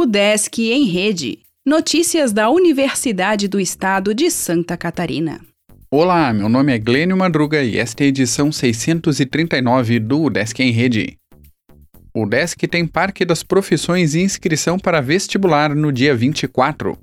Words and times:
O 0.00 0.06
Desk 0.06 0.58
em 0.62 0.86
Rede. 0.86 1.40
Notícias 1.62 2.32
da 2.32 2.48
Universidade 2.48 3.46
do 3.46 3.60
Estado 3.60 4.14
de 4.14 4.30
Santa 4.30 4.74
Catarina. 4.74 5.42
Olá, 5.90 6.32
meu 6.32 6.48
nome 6.48 6.72
é 6.72 6.78
Glênio 6.78 7.18
Madruga 7.18 7.62
e 7.62 7.76
esta 7.76 8.02
é 8.02 8.06
a 8.06 8.08
edição 8.08 8.50
639 8.50 10.00
do 10.00 10.30
Desk 10.30 10.58
em 10.58 10.70
Rede. 10.70 11.18
O 12.16 12.24
Desk 12.24 12.66
tem 12.66 12.86
Parque 12.86 13.26
das 13.26 13.42
Profissões 13.42 14.14
e 14.14 14.22
inscrição 14.22 14.78
para 14.78 15.02
vestibular 15.02 15.74
no 15.74 15.92
dia 15.92 16.16
24. 16.16 16.96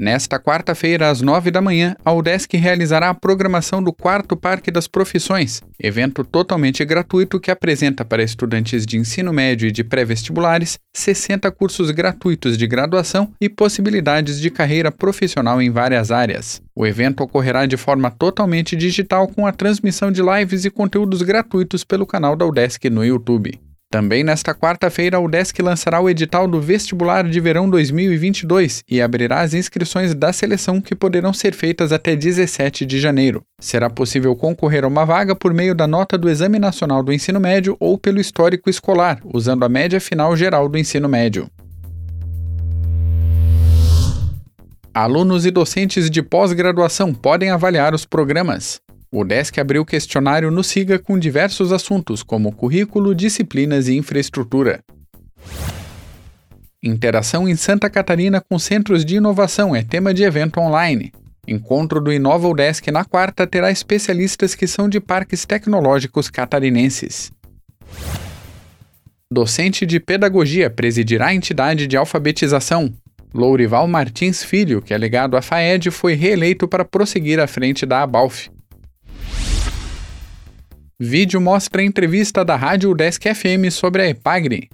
Nesta 0.00 0.38
quarta-feira, 0.38 1.10
às 1.10 1.20
nove 1.20 1.50
da 1.50 1.60
manhã, 1.60 1.94
a 2.02 2.10
UDESC 2.10 2.56
realizará 2.56 3.10
a 3.10 3.14
programação 3.14 3.82
do 3.82 3.92
quarto 3.92 4.34
Parque 4.34 4.70
das 4.70 4.88
Profissões, 4.88 5.60
evento 5.78 6.24
totalmente 6.24 6.82
gratuito 6.86 7.38
que 7.38 7.50
apresenta 7.50 8.02
para 8.02 8.22
estudantes 8.22 8.86
de 8.86 8.96
ensino 8.96 9.30
médio 9.30 9.68
e 9.68 9.70
de 9.70 9.84
pré-vestibulares 9.84 10.78
60 10.96 11.50
cursos 11.50 11.90
gratuitos 11.90 12.56
de 12.56 12.66
graduação 12.66 13.30
e 13.38 13.46
possibilidades 13.46 14.40
de 14.40 14.48
carreira 14.48 14.90
profissional 14.90 15.60
em 15.60 15.70
várias 15.70 16.10
áreas. 16.10 16.62
O 16.74 16.86
evento 16.86 17.22
ocorrerá 17.22 17.66
de 17.66 17.76
forma 17.76 18.10
totalmente 18.10 18.74
digital 18.74 19.28
com 19.28 19.46
a 19.46 19.52
transmissão 19.52 20.10
de 20.10 20.22
lives 20.22 20.64
e 20.64 20.70
conteúdos 20.70 21.20
gratuitos 21.20 21.84
pelo 21.84 22.06
canal 22.06 22.34
da 22.34 22.46
UDESC 22.46 22.88
no 22.88 23.04
YouTube. 23.04 23.60
Também 23.92 24.22
nesta 24.22 24.54
quarta-feira, 24.54 25.16
a 25.16 25.20
UDESC 25.20 25.60
lançará 25.60 26.00
o 26.00 26.08
edital 26.08 26.46
do 26.46 26.60
Vestibular 26.60 27.28
de 27.28 27.40
Verão 27.40 27.68
2022 27.68 28.84
e 28.88 29.02
abrirá 29.02 29.40
as 29.40 29.52
inscrições 29.52 30.14
da 30.14 30.32
seleção 30.32 30.80
que 30.80 30.94
poderão 30.94 31.32
ser 31.32 31.52
feitas 31.52 31.90
até 31.90 32.14
17 32.14 32.86
de 32.86 33.00
janeiro. 33.00 33.42
Será 33.58 33.90
possível 33.90 34.36
concorrer 34.36 34.84
a 34.84 34.86
uma 34.86 35.04
vaga 35.04 35.34
por 35.34 35.52
meio 35.52 35.74
da 35.74 35.88
nota 35.88 36.16
do 36.16 36.30
Exame 36.30 36.60
Nacional 36.60 37.02
do 37.02 37.12
Ensino 37.12 37.40
Médio 37.40 37.76
ou 37.80 37.98
pelo 37.98 38.20
histórico 38.20 38.70
escolar, 38.70 39.20
usando 39.24 39.64
a 39.64 39.68
média 39.68 40.00
final 40.00 40.36
geral 40.36 40.68
do 40.68 40.78
ensino 40.78 41.08
médio. 41.08 41.50
Alunos 44.94 45.44
e 45.44 45.50
docentes 45.50 46.08
de 46.08 46.22
pós-graduação 46.22 47.12
podem 47.12 47.50
avaliar 47.50 47.92
os 47.92 48.04
programas. 48.04 48.80
O 49.12 49.24
DESC 49.24 49.58
abriu 49.58 49.84
questionário 49.84 50.52
no 50.52 50.62
SIGA 50.62 50.96
com 50.96 51.18
diversos 51.18 51.72
assuntos, 51.72 52.22
como 52.22 52.52
currículo, 52.52 53.12
disciplinas 53.12 53.88
e 53.88 53.96
infraestrutura. 53.96 54.84
Interação 56.80 57.48
em 57.48 57.56
Santa 57.56 57.90
Catarina 57.90 58.40
com 58.40 58.56
centros 58.56 59.04
de 59.04 59.16
inovação 59.16 59.74
é 59.74 59.82
tema 59.82 60.14
de 60.14 60.22
evento 60.22 60.60
online. 60.60 61.12
Encontro 61.46 62.00
do 62.00 62.12
Inova 62.12 62.46
UDESC 62.46 62.92
na 62.92 63.04
quarta 63.04 63.48
terá 63.48 63.72
especialistas 63.72 64.54
que 64.54 64.68
são 64.68 64.88
de 64.88 65.00
parques 65.00 65.44
tecnológicos 65.44 66.30
catarinenses. 66.30 67.32
Docente 69.28 69.84
de 69.84 69.98
pedagogia 69.98 70.70
presidirá 70.70 71.26
a 71.26 71.34
entidade 71.34 71.88
de 71.88 71.96
alfabetização. 71.96 72.94
Lourival 73.34 73.88
Martins 73.88 74.44
Filho, 74.44 74.80
que 74.80 74.94
é 74.94 74.98
ligado 74.98 75.36
à 75.36 75.42
FAED, 75.42 75.90
foi 75.90 76.14
reeleito 76.14 76.68
para 76.68 76.84
prosseguir 76.84 77.40
à 77.40 77.48
frente 77.48 77.84
da 77.84 78.02
ABALF. 78.02 78.48
Vídeo 81.02 81.40
mostra 81.40 81.80
a 81.80 81.84
entrevista 81.86 82.44
da 82.44 82.54
Rádio 82.56 82.94
Desk 82.94 83.22
FM 83.22 83.72
sobre 83.72 84.02
a 84.02 84.08
Epagre. 84.10 84.68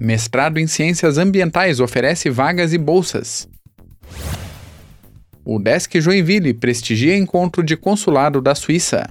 Mestrado 0.00 0.56
em 0.56 0.66
Ciências 0.66 1.18
Ambientais 1.18 1.80
oferece 1.80 2.30
vagas 2.30 2.72
e 2.72 2.78
bolsas. 2.78 3.46
O 5.44 5.58
Desk 5.58 6.00
Joinville 6.00 6.54
prestigia 6.54 7.14
encontro 7.14 7.62
de 7.62 7.76
consulado 7.76 8.40
da 8.40 8.54
Suíça. 8.54 9.06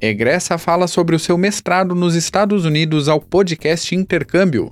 Egressa 0.00 0.56
fala 0.56 0.88
sobre 0.88 1.14
o 1.14 1.18
seu 1.18 1.36
mestrado 1.36 1.94
nos 1.94 2.14
Estados 2.14 2.64
Unidos 2.64 3.06
ao 3.06 3.20
podcast 3.20 3.94
Intercâmbio. 3.94 4.70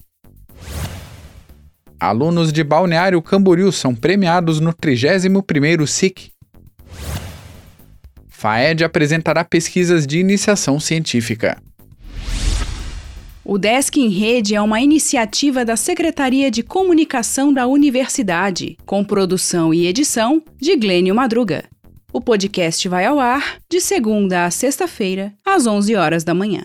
Alunos 2.01 2.51
de 2.51 2.65
Balneário 2.65 3.21
Camboriú 3.21 3.71
são 3.71 3.95
premiados 3.95 4.59
no 4.59 4.73
31º 4.73 5.87
SIC. 5.87 6.38
FAED 8.39 8.85
apresentará 8.85 9.43
pesquisas 9.43 10.07
de 10.07 10.21
iniciação 10.21 10.79
científica. 10.79 11.61
O 13.45 13.59
Desk 13.59 13.97
em 13.97 14.11
Rede 14.11 14.55
é 14.55 14.63
uma 14.63 14.81
iniciativa 14.81 15.65
da 15.65 15.77
Secretaria 15.77 16.49
de 16.49 16.63
Comunicação 16.63 17.53
da 17.53 17.67
Universidade, 17.67 18.77
com 18.87 19.03
produção 19.03 19.75
e 19.75 19.89
edição 19.89 20.41
de 20.57 20.77
Glênio 20.77 21.17
Madruga. 21.17 21.65
O 22.13 22.21
podcast 22.21 22.89
vai 22.89 23.07
ao 23.07 23.19
ar 23.19 23.57
de 23.69 23.81
segunda 23.81 24.45
a 24.45 24.53
sexta-feira, 24.53 25.35
às 25.45 25.67
11 25.67 25.97
horas 25.97 26.23
da 26.23 26.33
manhã. 26.33 26.65